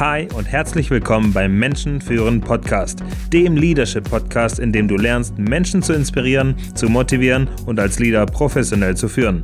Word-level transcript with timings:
Hi 0.00 0.26
und 0.34 0.46
herzlich 0.46 0.90
willkommen 0.90 1.34
beim 1.34 1.58
Menschen 1.58 2.00
führen 2.00 2.40
Podcast, 2.40 3.04
dem 3.34 3.54
Leadership 3.54 4.08
Podcast, 4.08 4.58
in 4.58 4.72
dem 4.72 4.88
du 4.88 4.96
lernst, 4.96 5.36
Menschen 5.36 5.82
zu 5.82 5.92
inspirieren, 5.92 6.56
zu 6.74 6.88
motivieren 6.88 7.50
und 7.66 7.78
als 7.78 7.98
Leader 7.98 8.24
professionell 8.24 8.96
zu 8.96 9.10
führen. 9.10 9.42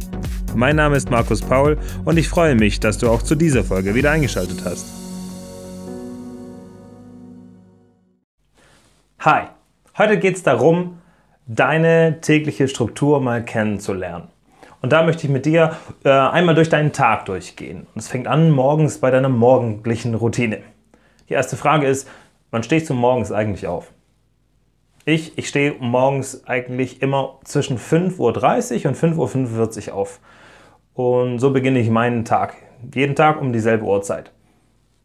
Mein 0.55 0.77
Name 0.77 0.97
ist 0.97 1.11
Markus 1.11 1.43
Paul 1.43 1.77
und 2.07 2.17
ich 2.17 2.31
freue 2.31 2.55
mich, 2.55 2.81
dass 2.81 2.97
du 2.97 3.11
auch 3.11 3.21
zu 3.21 3.35
dieser 3.35 3.65
Folge 3.65 3.95
wieder 3.95 4.13
eingeschaltet 4.13 4.63
hast. 4.65 4.87
Hi, 9.19 9.49
heute 9.99 10.19
geht 10.19 10.37
es 10.37 10.43
darum, 10.43 10.97
deine 11.47 12.23
tägliche 12.23 12.67
Struktur 12.67 13.21
mal 13.21 13.45
kennenzulernen. 13.45 14.29
Und 14.83 14.93
da 14.93 15.03
möchte 15.03 15.27
ich 15.27 15.33
mit 15.33 15.47
dir 15.47 15.77
äh, 16.05 16.11
einmal 16.11 16.55
durch 16.55 16.69
deinen 16.69 16.93
Tag 16.93 17.25
durchgehen. 17.27 17.87
Und 17.95 18.01
es 18.01 18.09
fängt 18.09 18.27
an 18.27 18.51
morgens 18.51 18.99
bei 18.99 19.11
deiner 19.11 19.29
morgendlichen 19.29 20.15
Routine. 20.15 20.61
Die 21.29 21.35
erste 21.35 21.57
Frage 21.57 21.87
ist, 21.87 22.09
wann 22.51 22.63
stehst 22.63 22.89
du 22.91 22.95
morgens 22.95 23.33
eigentlich 23.33 23.67
auf? 23.67 23.93
Ich, 25.05 25.39
ich 25.39 25.49
stehe 25.49 25.75
morgens 25.79 26.47
eigentlich 26.47 27.01
immer 27.01 27.39
zwischen 27.45 27.79
5.30 27.79 28.19
Uhr 28.19 28.89
und 28.89 28.97
5.45 28.97 29.89
Uhr 29.89 29.95
auf. 29.95 30.21
Und 30.95 31.39
so 31.39 31.53
beginne 31.53 31.79
ich 31.79 31.91
meinen 31.91 32.25
Tag. 32.25 32.55
Jeden 32.95 33.15
Tag 33.15 33.41
um 33.41 33.53
dieselbe 33.53 33.85
Uhrzeit. 33.85 34.33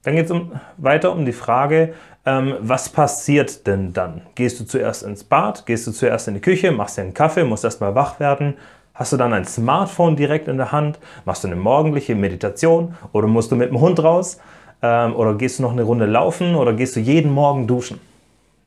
Dann 0.04 0.16
geht 0.16 0.26
es 0.26 0.32
um, 0.32 0.54
weiter 0.78 1.12
um 1.12 1.26
die 1.26 1.34
Frage, 1.34 1.94
ähm, 2.26 2.56
was 2.60 2.90
passiert 2.90 3.68
denn 3.68 3.94
dann? 3.94 4.22
Gehst 4.36 4.60
du 4.60 4.66
zuerst 4.66 5.04
ins 5.04 5.24
Bad? 5.24 5.66
Gehst 5.66 5.86
du 5.86 5.92
zuerst 5.92 6.28
in 6.28 6.34
die 6.36 6.42
Küche? 6.42 6.72
Machst 6.72 6.98
dir 6.98 7.04
einen 7.04 7.14
Kaffee? 7.14 7.44
Musst 7.44 7.64
erstmal 7.64 7.94
wach 7.94 8.20
werden? 8.20 8.56
Hast 8.94 9.14
du 9.14 9.18
dann 9.18 9.34
ein 9.34 9.46
Smartphone 9.46 10.16
direkt 10.16 10.48
in 10.48 10.58
der 10.58 10.72
Hand? 10.72 11.00
Machst 11.26 11.44
du 11.44 11.48
eine 11.48 11.56
morgendliche 11.56 12.14
Meditation? 12.14 12.96
Oder 13.14 13.28
musst 13.28 13.52
du 13.52 13.56
mit 13.56 13.70
dem 13.70 13.80
Hund 13.80 14.04
raus? 14.04 14.40
Ähm, 14.82 15.16
oder 15.16 15.36
gehst 15.36 15.60
du 15.60 15.64
noch 15.64 15.72
eine 15.72 15.84
Runde 15.84 16.06
laufen? 16.06 16.56
Oder 16.56 16.74
gehst 16.74 16.96
du 16.96 17.00
jeden 17.00 17.32
Morgen 17.32 17.68
duschen? 17.68 18.02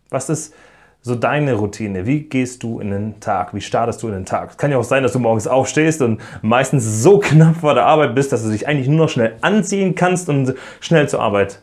Was 0.08 0.30
ist 0.30 0.54
so 1.02 1.14
deine 1.14 1.52
Routine? 1.52 2.06
Wie 2.06 2.20
gehst 2.22 2.62
du 2.62 2.80
in 2.80 2.90
den 2.90 3.20
Tag? 3.20 3.52
Wie 3.52 3.60
startest 3.60 4.02
du 4.02 4.08
in 4.08 4.14
den 4.14 4.24
Tag? 4.24 4.50
Es 4.50 4.56
kann 4.56 4.70
ja 4.70 4.78
auch 4.78 4.84
sein, 4.84 5.02
dass 5.02 5.12
du 5.12 5.18
morgens 5.18 5.46
aufstehst 5.46 6.00
und 6.00 6.22
meistens 6.40 7.02
so 7.02 7.18
knapp 7.18 7.56
vor 7.56 7.74
der 7.74 7.84
Arbeit 7.84 8.14
bist, 8.14 8.32
dass 8.32 8.42
du 8.42 8.50
dich 8.50 8.66
eigentlich 8.66 8.88
nur 8.88 9.04
noch 9.04 9.08
schnell 9.10 9.36
anziehen 9.42 9.94
kannst 9.94 10.30
und 10.30 10.54
schnell 10.80 11.06
zur 11.06 11.20
Arbeit 11.20 11.60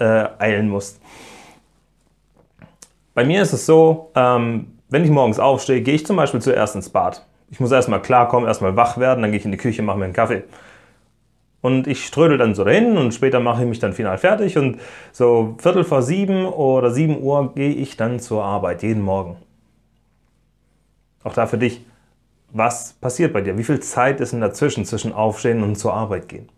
äh, 0.00 0.28
eilen 0.38 0.70
musst. 0.70 1.00
Bei 3.12 3.24
mir 3.26 3.42
ist 3.42 3.52
es 3.52 3.66
so, 3.66 4.10
ähm, 4.14 4.78
wenn 4.88 5.04
ich 5.04 5.10
morgens 5.10 5.38
aufstehe, 5.38 5.82
gehe 5.82 5.94
ich 5.94 6.06
zum 6.06 6.16
Beispiel 6.16 6.40
zuerst 6.40 6.74
ins 6.74 6.88
Bad. 6.88 7.26
Ich 7.50 7.60
muss 7.60 7.72
erstmal 7.72 8.02
klarkommen, 8.02 8.46
erstmal 8.46 8.76
wach 8.76 8.98
werden, 8.98 9.22
dann 9.22 9.30
gehe 9.30 9.40
ich 9.40 9.44
in 9.44 9.52
die 9.52 9.58
Küche, 9.58 9.82
mache 9.82 9.98
mir 9.98 10.04
einen 10.04 10.12
Kaffee. 10.12 10.44
Und 11.60 11.86
ich 11.86 12.06
strödel 12.06 12.38
dann 12.38 12.54
so 12.54 12.64
dahin 12.64 12.96
und 12.96 13.12
später 13.12 13.40
mache 13.40 13.62
ich 13.62 13.68
mich 13.68 13.78
dann 13.80 13.92
final 13.92 14.18
fertig 14.18 14.56
und 14.56 14.78
so 15.12 15.56
Viertel 15.58 15.84
vor 15.84 16.02
sieben 16.02 16.46
oder 16.46 16.90
sieben 16.90 17.20
Uhr 17.20 17.52
gehe 17.54 17.72
ich 17.72 17.96
dann 17.96 18.20
zur 18.20 18.44
Arbeit, 18.44 18.82
jeden 18.82 19.02
Morgen. 19.02 19.36
Auch 21.24 21.32
da 21.32 21.46
für 21.46 21.58
dich, 21.58 21.84
was 22.52 22.92
passiert 22.94 23.32
bei 23.32 23.40
dir? 23.40 23.58
Wie 23.58 23.64
viel 23.64 23.80
Zeit 23.80 24.20
ist 24.20 24.32
in 24.32 24.40
dazwischen, 24.40 24.84
zwischen 24.84 25.12
Aufstehen 25.12 25.62
und 25.62 25.76
zur 25.76 25.94
Arbeit 25.94 26.28
gehen? 26.28 26.48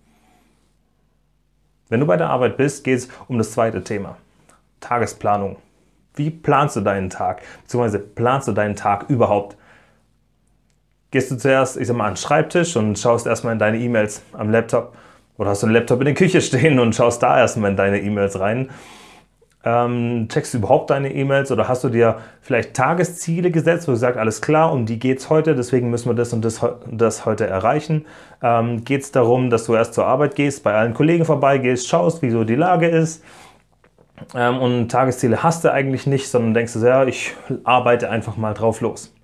Wenn 1.89 2.01
du 2.01 2.07
bei 2.07 2.17
der 2.17 2.31
Arbeit 2.31 2.57
bist, 2.57 2.85
geht 2.85 2.99
es 2.99 3.09
um 3.27 3.39
das 3.39 3.53
zweite 3.53 3.83
Thema, 3.83 4.17
Tagesplanung. 4.79 5.57
Wie 6.15 6.31
planst 6.31 6.77
du 6.77 6.83
deinen 6.83 7.11
Tag? 7.11 7.43
Beziehungsweise 7.63 7.99
planst 7.99 8.49
du 8.49 8.53
deinen 8.53 8.77
Tag 8.77 9.09
überhaupt? 9.09 9.57
Gehst 11.11 11.31
du 11.31 11.37
zuerst, 11.37 11.77
ich 11.77 11.87
sag 11.87 11.97
mal, 11.97 12.07
an 12.07 12.13
den 12.13 12.17
Schreibtisch 12.17 12.77
und 12.77 12.99
schaust 12.99 13.27
erstmal 13.27 13.53
in 13.53 13.59
deine 13.59 13.79
E-Mails 13.79 14.23
am 14.33 14.51
Laptop. 14.51 14.95
Oder 15.39 15.51
hast 15.51 15.63
du 15.63 15.67
einen 15.67 15.75
Laptop 15.75 16.01
in 16.01 16.07
der 16.07 16.15
Küche 16.15 16.41
stehen 16.43 16.79
und 16.79 16.95
schaust 16.95 17.23
da 17.23 17.39
erstmal 17.39 17.71
in 17.71 17.77
deine 17.77 18.01
E-Mails 18.01 18.39
rein. 18.39 18.71
Ähm, 19.63 20.27
checkst 20.31 20.55
du 20.55 20.59
überhaupt 20.59 20.89
deine 20.89 21.13
E-Mails 21.13 21.53
oder 21.53 21.69
hast 21.69 21.85
du 21.85 21.91
dir 21.91 22.17
vielleicht 22.41 22.73
Tagesziele 22.73 23.51
gesetzt, 23.51 23.89
wo 23.89 23.93
du 23.93 23.99
sagst, 23.99 24.19
alles 24.19 24.41
klar, 24.41 24.73
um 24.73 24.87
die 24.87 24.99
geht 24.99 25.19
es 25.19 25.29
heute, 25.29 25.55
deswegen 25.55 25.91
müssen 25.91 26.09
wir 26.09 26.15
das 26.15 26.33
und 26.33 26.43
das, 26.47 26.67
das 26.91 27.27
heute 27.27 27.47
erreichen? 27.47 28.07
Ähm, 28.43 28.85
geht 28.85 29.03
es 29.03 29.13
darum, 29.13 29.51
dass 29.51 29.65
du 29.67 29.75
erst 29.75 29.93
zur 29.93 30.07
Arbeit 30.07 30.35
gehst, 30.35 30.63
bei 30.63 30.73
allen 30.73 30.95
Kollegen 30.95 31.27
vorbeigehst, 31.27 31.89
schaust, 31.89 32.23
wie 32.23 32.31
so 32.31 32.45
die 32.45 32.55
Lage 32.55 32.89
ist? 32.89 33.23
Ähm, 34.35 34.59
und 34.59 34.89
Tagesziele 34.91 35.43
hast 35.43 35.65
du 35.65 35.73
eigentlich 35.73 36.07
nicht, 36.07 36.29
sondern 36.29 36.55
denkst 36.55 36.73
du, 36.73 36.79
ja, 36.79 37.05
ich 37.05 37.35
arbeite 37.65 38.09
einfach 38.09 38.39
mal 38.39 38.55
drauf 38.55 38.81
los. 38.81 39.15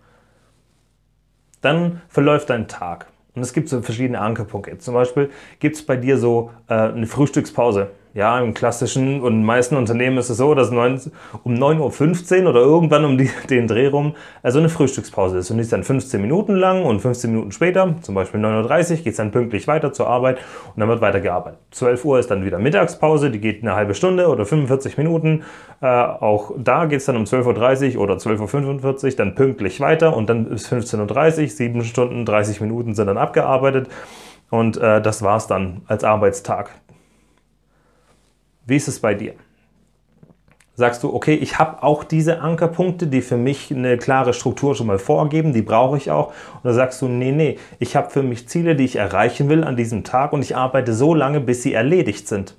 Dann 1.60 2.02
verläuft 2.08 2.50
dein 2.50 2.68
Tag. 2.68 3.06
Und 3.34 3.42
es 3.42 3.52
gibt 3.52 3.68
so 3.68 3.82
verschiedene 3.82 4.20
Ankerpunkte. 4.20 4.78
Zum 4.78 4.94
Beispiel 4.94 5.30
gibt 5.60 5.76
es 5.76 5.84
bei 5.84 5.96
dir 5.96 6.18
so 6.18 6.50
äh, 6.68 6.74
eine 6.74 7.06
Frühstückspause. 7.06 7.90
Ja, 8.16 8.40
im 8.40 8.54
klassischen 8.54 9.20
und 9.20 9.44
meisten 9.44 9.76
Unternehmen 9.76 10.16
ist 10.16 10.30
es 10.30 10.38
so, 10.38 10.54
dass 10.54 10.70
neun, 10.70 10.98
um 11.44 11.52
9.15 11.52 12.44
Uhr 12.44 12.48
oder 12.48 12.60
irgendwann 12.60 13.04
um 13.04 13.18
die, 13.18 13.28
den 13.50 13.66
Dreh 13.66 13.88
rum 13.88 14.14
also 14.42 14.58
eine 14.58 14.70
Frühstückspause 14.70 15.36
ist. 15.36 15.50
Und 15.50 15.58
die 15.58 15.64
ist 15.64 15.72
dann 15.72 15.84
15 15.84 16.22
Minuten 16.22 16.56
lang 16.56 16.82
und 16.86 17.00
15 17.00 17.30
Minuten 17.30 17.52
später, 17.52 17.94
zum 18.00 18.14
Beispiel 18.14 18.40
9.30 18.40 18.90
Uhr, 18.90 18.96
geht 18.96 19.06
es 19.08 19.16
dann 19.18 19.32
pünktlich 19.32 19.68
weiter 19.68 19.92
zur 19.92 20.06
Arbeit 20.06 20.38
und 20.74 20.80
dann 20.80 20.88
wird 20.88 21.02
weitergearbeitet. 21.02 21.58
12 21.72 22.04
Uhr 22.06 22.18
ist 22.18 22.30
dann 22.30 22.42
wieder 22.46 22.58
Mittagspause, 22.58 23.30
die 23.30 23.38
geht 23.38 23.60
eine 23.60 23.74
halbe 23.74 23.92
Stunde 23.92 24.28
oder 24.28 24.46
45 24.46 24.96
Minuten. 24.96 25.42
Äh, 25.82 25.86
auch 25.86 26.52
da 26.56 26.86
geht 26.86 27.00
es 27.00 27.04
dann 27.04 27.16
um 27.16 27.24
12.30 27.24 27.96
Uhr 27.96 28.02
oder 28.02 28.14
12.45 28.14 29.04
Uhr 29.04 29.10
dann 29.16 29.34
pünktlich 29.34 29.78
weiter 29.80 30.16
und 30.16 30.30
dann 30.30 30.46
bis 30.46 30.72
15.30 30.72 31.42
Uhr, 31.42 31.48
7 31.48 31.84
Stunden, 31.84 32.24
30 32.24 32.62
Minuten 32.62 32.94
sind 32.94 33.08
dann 33.08 33.18
abgearbeitet. 33.18 33.90
Und 34.48 34.78
äh, 34.78 35.02
das 35.02 35.20
war 35.20 35.36
es 35.36 35.46
dann 35.48 35.82
als 35.86 36.02
Arbeitstag. 36.02 36.70
Wie 38.66 38.76
ist 38.76 38.88
es 38.88 39.00
bei 39.00 39.14
dir? 39.14 39.34
Sagst 40.74 41.02
du, 41.02 41.14
okay, 41.14 41.34
ich 41.34 41.58
habe 41.58 41.82
auch 41.82 42.04
diese 42.04 42.42
Ankerpunkte, 42.42 43.06
die 43.06 43.22
für 43.22 43.38
mich 43.38 43.72
eine 43.72 43.96
klare 43.96 44.34
Struktur 44.34 44.74
schon 44.74 44.88
mal 44.88 44.98
vorgeben, 44.98 45.54
die 45.54 45.62
brauche 45.62 45.96
ich 45.96 46.10
auch. 46.10 46.34
Oder 46.62 46.74
sagst 46.74 47.00
du, 47.00 47.08
nee, 47.08 47.32
nee, 47.32 47.58
ich 47.78 47.96
habe 47.96 48.10
für 48.10 48.22
mich 48.22 48.46
Ziele, 48.46 48.76
die 48.76 48.84
ich 48.84 48.96
erreichen 48.96 49.48
will 49.48 49.64
an 49.64 49.76
diesem 49.76 50.04
Tag 50.04 50.34
und 50.34 50.42
ich 50.42 50.54
arbeite 50.54 50.92
so 50.92 51.14
lange, 51.14 51.40
bis 51.40 51.62
sie 51.62 51.72
erledigt 51.72 52.28
sind. 52.28 52.56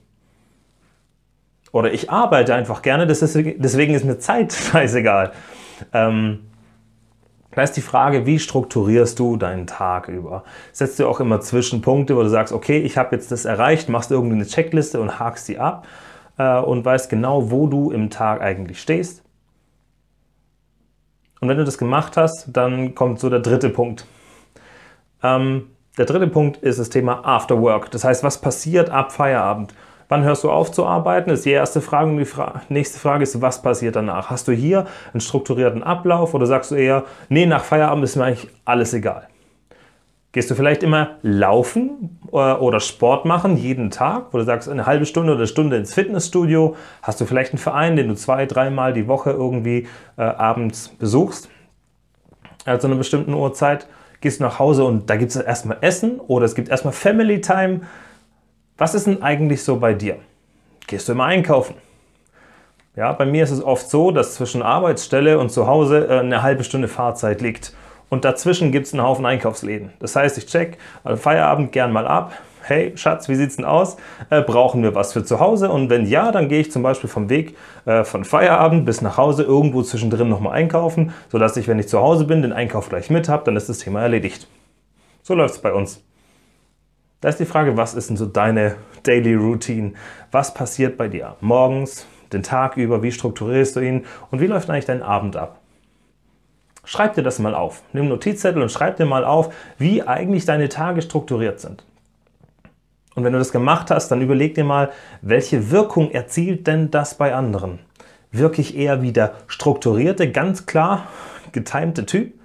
Oder 1.71 1.93
ich 1.93 2.09
arbeite 2.09 2.55
einfach 2.55 2.81
gerne, 2.81 3.03
ist, 3.03 3.21
deswegen 3.21 3.93
ist 3.93 4.03
mir 4.03 4.17
Zeit 4.17 4.51
scheißegal. 4.53 5.33
Ähm, 5.93 6.39
da 7.57 7.63
ist 7.63 7.73
die 7.73 7.81
Frage, 7.81 8.27
wie 8.27 8.37
strukturierst 8.37 9.17
du 9.17 9.35
deinen 9.35 9.65
Tag 9.65 10.09
über? 10.09 10.43
Setzt 10.73 10.99
du 10.99 11.07
auch 11.07 11.19
immer 11.19 11.41
Zwischenpunkte, 11.41 12.15
wo 12.15 12.21
du 12.21 12.29
sagst, 12.29 12.53
okay, 12.53 12.77
ich 12.77 12.99
habe 12.99 13.15
jetzt 13.15 13.31
das 13.31 13.45
erreicht, 13.45 13.89
machst 13.89 14.11
irgendeine 14.11 14.45
Checkliste 14.45 15.01
und 15.01 15.17
hakst 15.17 15.47
sie 15.47 15.57
ab 15.57 15.87
äh, 16.37 16.59
und 16.59 16.85
weißt 16.85 17.09
genau, 17.09 17.49
wo 17.49 17.65
du 17.65 17.89
im 17.89 18.11
Tag 18.11 18.41
eigentlich 18.41 18.79
stehst. 18.79 19.23
Und 21.41 21.49
wenn 21.49 21.57
du 21.57 21.65
das 21.65 21.79
gemacht 21.79 22.15
hast, 22.15 22.45
dann 22.53 22.93
kommt 22.93 23.19
so 23.19 23.27
der 23.27 23.39
dritte 23.39 23.71
Punkt. 23.71 24.05
Ähm, 25.23 25.71
der 25.97 26.05
dritte 26.05 26.27
Punkt 26.27 26.57
ist 26.57 26.77
das 26.77 26.89
Thema 26.89 27.25
After 27.25 27.59
Work. 27.59 27.89
Das 27.89 28.03
heißt, 28.03 28.23
was 28.23 28.39
passiert 28.39 28.91
ab 28.91 29.11
Feierabend? 29.11 29.73
Wann 30.09 30.23
hörst 30.23 30.43
du 30.43 30.51
auf 30.51 30.71
zu 30.71 30.85
arbeiten? 30.85 31.31
Ist 31.31 31.45
die 31.45 31.51
erste 31.51 31.81
Frage. 31.81 32.09
Und 32.09 32.17
die 32.17 32.25
Fra 32.25 32.61
nächste 32.69 32.99
Frage 32.99 33.23
ist, 33.23 33.41
was 33.41 33.61
passiert 33.61 33.95
danach? 33.95 34.29
Hast 34.29 34.47
du 34.47 34.53
hier 34.53 34.85
einen 35.13 35.21
strukturierten 35.21 35.83
Ablauf 35.83 36.33
oder 36.33 36.45
sagst 36.45 36.71
du 36.71 36.75
eher, 36.75 37.03
nee, 37.29 37.45
nach 37.45 37.63
Feierabend 37.63 38.05
ist 38.05 38.15
mir 38.15 38.25
eigentlich 38.25 38.49
alles 38.63 38.93
egal? 38.93 39.27
Gehst 40.31 40.51
du 40.51 40.55
vielleicht 40.55 40.83
immer 40.83 41.15
laufen 41.23 42.19
äh, 42.31 42.35
oder 42.35 42.79
Sport 42.79 43.25
machen 43.25 43.57
jeden 43.57 43.91
Tag, 43.91 44.27
wo 44.31 44.37
du 44.37 44.43
sagst, 44.43 44.69
eine 44.69 44.85
halbe 44.85 45.05
Stunde 45.05 45.31
oder 45.31 45.39
eine 45.39 45.47
Stunde 45.47 45.77
ins 45.77 45.93
Fitnessstudio? 45.93 46.75
Hast 47.01 47.19
du 47.19 47.25
vielleicht 47.25 47.53
einen 47.53 47.59
Verein, 47.59 47.95
den 47.95 48.07
du 48.07 48.15
zwei, 48.15 48.45
dreimal 48.45 48.93
die 48.93 49.07
Woche 49.07 49.31
irgendwie 49.31 49.87
äh, 50.17 50.21
abends 50.21 50.89
besuchst, 50.89 51.49
äh, 52.65 52.77
zu 52.77 52.87
einer 52.87 52.97
bestimmten 52.97 53.33
Uhrzeit? 53.33 53.87
Gehst 54.21 54.39
du 54.39 54.43
nach 54.43 54.59
Hause 54.59 54.83
und 54.83 55.09
da 55.09 55.15
gibt 55.15 55.31
es 55.31 55.37
erstmal 55.37 55.77
Essen 55.81 56.19
oder 56.19 56.45
es 56.45 56.55
gibt 56.55 56.69
erstmal 56.69 56.93
Family 56.93 57.41
Time? 57.41 57.81
Was 58.77 58.93
ist 58.93 59.07
denn 59.07 59.23
eigentlich 59.23 59.63
so 59.63 59.77
bei 59.77 59.95
dir? 59.95 60.17
Gehst 60.85 61.07
du 61.07 61.13
immer 61.13 61.25
einkaufen? 61.25 61.75
Ja, 62.95 63.11
bei 63.11 63.25
mir 63.25 63.43
ist 63.43 63.49
es 63.49 63.63
oft 63.63 63.89
so, 63.89 64.11
dass 64.11 64.35
zwischen 64.35 64.61
Arbeitsstelle 64.61 65.39
und 65.39 65.51
zu 65.51 65.67
Hause 65.67 66.07
äh, 66.07 66.19
eine 66.19 66.43
halbe 66.43 66.63
Stunde 66.63 66.87
Fahrzeit 66.87 67.41
liegt. 67.41 67.73
Und 68.09 68.23
dazwischen 68.23 68.71
gibt 68.71 68.85
es 68.85 68.93
einen 68.93 69.01
Haufen 69.01 69.25
Einkaufsläden. 69.25 69.93
Das 69.99 70.15
heißt, 70.15 70.37
ich 70.37 70.45
check 70.45 70.77
also 71.03 71.19
Feierabend 71.21 71.71
gern 71.71 71.91
mal 71.91 72.07
ab. 72.07 72.33
Hey, 72.61 72.93
Schatz, 72.95 73.27
wie 73.29 73.35
sieht's 73.35 73.55
denn 73.55 73.65
aus? 73.65 73.97
Äh, 74.29 74.41
brauchen 74.41 74.83
wir 74.83 74.93
was 74.93 75.13
für 75.13 75.23
zu 75.23 75.39
Hause? 75.39 75.69
Und 75.71 75.89
wenn 75.89 76.05
ja, 76.05 76.31
dann 76.31 76.47
gehe 76.47 76.59
ich 76.59 76.71
zum 76.71 76.83
Beispiel 76.83 77.09
vom 77.09 77.29
Weg 77.29 77.57
äh, 77.85 78.03
von 78.03 78.25
Feierabend 78.25 78.85
bis 78.85 79.01
nach 79.01 79.17
Hause 79.17 79.41
irgendwo 79.41 79.81
zwischendrin 79.81 80.29
nochmal 80.29 80.53
einkaufen, 80.53 81.13
sodass 81.31 81.57
ich, 81.57 81.67
wenn 81.67 81.79
ich 81.79 81.87
zu 81.87 81.99
Hause 81.99 82.25
bin, 82.25 82.43
den 82.43 82.53
Einkauf 82.53 82.89
gleich 82.89 83.09
mit 83.09 83.27
habe, 83.27 83.43
dann 83.45 83.55
ist 83.55 83.69
das 83.69 83.79
Thema 83.79 84.01
erledigt. 84.01 84.47
So 85.23 85.33
läuft 85.33 85.55
es 85.55 85.61
bei 85.61 85.73
uns. 85.73 86.06
Da 87.27 87.31
ist 87.31 87.41
die 87.41 87.45
Frage, 87.45 87.75
was 87.75 87.93
ist 87.93 88.09
denn 88.09 88.15
so 88.15 88.25
deine 88.25 88.77
Daily 89.03 89.35
Routine? 89.35 89.91
Was 90.31 90.53
passiert 90.53 90.95
bei 90.95 91.09
dir 91.09 91.35
morgens, 91.41 92.07
den 92.31 92.41
Tag 92.41 92.77
über? 92.77 93.03
Wie 93.03 93.11
strukturierst 93.11 93.75
du 93.75 93.81
ihn? 93.81 94.05
Und 94.31 94.39
wie 94.39 94.47
läuft 94.47 94.69
eigentlich 94.69 94.85
dein 94.85 95.03
Abend 95.03 95.35
ab? 95.35 95.59
Schreib 96.85 97.15
dir 97.15 97.23
das 97.23 97.39
mal 97.39 97.53
auf. 97.53 97.83
Nimm 97.91 98.07
Notizzettel 98.07 98.61
und 98.61 98.71
schreib 98.71 98.95
dir 98.95 99.05
mal 99.05 99.25
auf, 99.25 99.53
wie 99.77 100.03
eigentlich 100.03 100.45
deine 100.45 100.69
Tage 100.69 101.01
strukturiert 101.01 101.59
sind. 101.59 101.83
Und 103.13 103.25
wenn 103.25 103.33
du 103.33 103.39
das 103.39 103.51
gemacht 103.51 103.91
hast, 103.91 104.07
dann 104.07 104.21
überleg 104.21 104.55
dir 104.55 104.63
mal, 104.63 104.91
welche 105.21 105.69
Wirkung 105.69 106.11
erzielt 106.11 106.65
denn 106.65 106.91
das 106.91 107.15
bei 107.15 107.35
anderen? 107.35 107.79
Wirke 108.31 108.61
ich 108.61 108.77
eher 108.77 109.01
wie 109.01 109.11
der 109.11 109.33
strukturierte, 109.47 110.31
ganz 110.31 110.65
klar 110.65 111.09
getimte 111.51 112.05
Typ? 112.05 112.39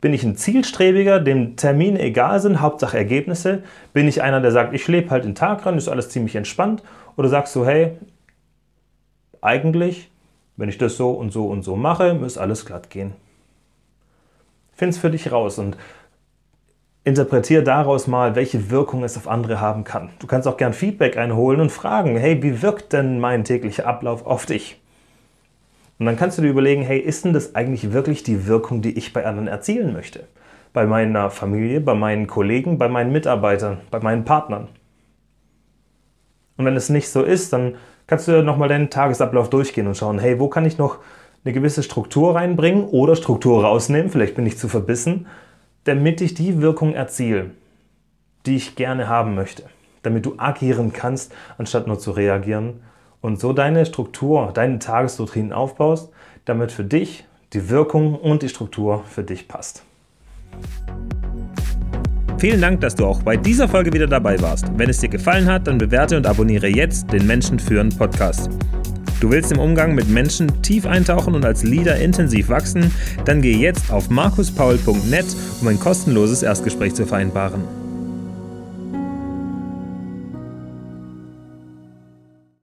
Bin 0.00 0.12
ich 0.12 0.22
ein 0.22 0.36
Zielstrebiger, 0.36 1.20
dem 1.20 1.56
Termine 1.56 2.00
egal 2.00 2.40
sind, 2.40 2.60
Hauptsache 2.60 2.98
Ergebnisse? 2.98 3.62
Bin 3.92 4.06
ich 4.06 4.22
einer, 4.22 4.40
der 4.40 4.52
sagt, 4.52 4.74
ich 4.74 4.86
lebe 4.88 5.10
halt 5.10 5.24
den 5.24 5.34
Tag 5.34 5.64
ran, 5.64 5.78
ist 5.78 5.88
alles 5.88 6.10
ziemlich 6.10 6.36
entspannt? 6.36 6.82
Oder 7.16 7.28
sagst 7.28 7.56
du, 7.56 7.64
hey, 7.64 7.98
eigentlich, 9.40 10.10
wenn 10.56 10.68
ich 10.68 10.78
das 10.78 10.96
so 10.96 11.10
und 11.10 11.32
so 11.32 11.46
und 11.46 11.62
so 11.62 11.76
mache, 11.76 12.14
muss 12.14 12.36
alles 12.36 12.66
glatt 12.66 12.90
gehen? 12.90 13.14
Find's 14.74 14.98
für 14.98 15.10
dich 15.10 15.32
raus 15.32 15.58
und 15.58 15.78
interpretiere 17.04 17.62
daraus 17.62 18.06
mal, 18.06 18.34
welche 18.34 18.70
Wirkung 18.70 19.04
es 19.04 19.16
auf 19.16 19.28
andere 19.28 19.60
haben 19.60 19.84
kann. 19.84 20.10
Du 20.18 20.26
kannst 20.26 20.46
auch 20.46 20.56
gern 20.56 20.74
Feedback 20.74 21.16
einholen 21.16 21.60
und 21.60 21.72
fragen, 21.72 22.16
hey, 22.16 22.42
wie 22.42 22.60
wirkt 22.60 22.92
denn 22.92 23.20
mein 23.20 23.44
täglicher 23.44 23.86
Ablauf 23.86 24.26
auf 24.26 24.44
dich? 24.44 24.78
Und 25.98 26.06
dann 26.06 26.16
kannst 26.16 26.36
du 26.36 26.42
dir 26.42 26.50
überlegen, 26.50 26.82
hey, 26.82 26.98
ist 26.98 27.24
denn 27.24 27.32
das 27.32 27.54
eigentlich 27.54 27.92
wirklich 27.92 28.22
die 28.22 28.46
Wirkung, 28.46 28.82
die 28.82 28.96
ich 28.98 29.12
bei 29.12 29.24
anderen 29.24 29.48
erzielen 29.48 29.92
möchte? 29.92 30.24
Bei 30.72 30.86
meiner 30.86 31.30
Familie, 31.30 31.80
bei 31.80 31.94
meinen 31.94 32.26
Kollegen, 32.26 32.76
bei 32.76 32.88
meinen 32.88 33.12
Mitarbeitern, 33.12 33.78
bei 33.90 34.00
meinen 34.00 34.24
Partnern. 34.24 34.68
Und 36.58 36.64
wenn 36.66 36.76
es 36.76 36.90
nicht 36.90 37.08
so 37.08 37.22
ist, 37.22 37.52
dann 37.52 37.76
kannst 38.06 38.28
du 38.28 38.42
nochmal 38.42 38.68
deinen 38.68 38.90
Tagesablauf 38.90 39.48
durchgehen 39.48 39.86
und 39.86 39.96
schauen, 39.96 40.18
hey, 40.18 40.38
wo 40.38 40.48
kann 40.48 40.66
ich 40.66 40.76
noch 40.76 40.98
eine 41.44 41.54
gewisse 41.54 41.82
Struktur 41.82 42.34
reinbringen 42.34 42.84
oder 42.84 43.16
Struktur 43.16 43.62
rausnehmen, 43.62 44.10
vielleicht 44.10 44.34
bin 44.34 44.46
ich 44.46 44.58
zu 44.58 44.68
verbissen, 44.68 45.26
damit 45.84 46.20
ich 46.20 46.34
die 46.34 46.60
Wirkung 46.60 46.92
erziele, 46.92 47.52
die 48.44 48.56
ich 48.56 48.74
gerne 48.74 49.08
haben 49.08 49.34
möchte. 49.34 49.64
Damit 50.02 50.26
du 50.26 50.34
agieren 50.38 50.92
kannst, 50.92 51.32
anstatt 51.56 51.86
nur 51.86 51.98
zu 51.98 52.10
reagieren 52.10 52.80
und 53.26 53.40
so 53.40 53.52
deine 53.52 53.84
Struktur, 53.84 54.52
deine 54.54 54.78
Tagesroutinen 54.78 55.52
aufbaust, 55.52 56.12
damit 56.44 56.70
für 56.70 56.84
dich 56.84 57.24
die 57.54 57.68
Wirkung 57.68 58.14
und 58.14 58.42
die 58.42 58.48
Struktur 58.48 59.02
für 59.02 59.24
dich 59.24 59.48
passt. 59.48 59.82
Vielen 62.38 62.60
Dank, 62.60 62.82
dass 62.82 62.94
du 62.94 63.04
auch 63.04 63.24
bei 63.24 63.36
dieser 63.36 63.66
Folge 63.66 63.92
wieder 63.92 64.06
dabei 64.06 64.40
warst. 64.40 64.66
Wenn 64.76 64.88
es 64.88 65.00
dir 65.00 65.08
gefallen 65.08 65.46
hat, 65.46 65.66
dann 65.66 65.76
bewerte 65.76 66.16
und 66.16 66.24
abonniere 66.24 66.68
jetzt 66.68 67.12
den 67.12 67.26
Menschen 67.26 67.58
führen 67.58 67.88
Podcast. 67.88 68.48
Du 69.20 69.30
willst 69.32 69.50
im 69.50 69.58
Umgang 69.58 69.96
mit 69.96 70.08
Menschen 70.08 70.62
tief 70.62 70.86
eintauchen 70.86 71.34
und 71.34 71.44
als 71.44 71.64
Leader 71.64 71.96
intensiv 71.96 72.48
wachsen? 72.48 72.94
Dann 73.24 73.42
geh 73.42 73.56
jetzt 73.56 73.90
auf 73.90 74.08
markuspaul.net, 74.08 75.26
um 75.60 75.66
ein 75.66 75.80
kostenloses 75.80 76.44
Erstgespräch 76.44 76.94
zu 76.94 77.06
vereinbaren. 77.06 77.85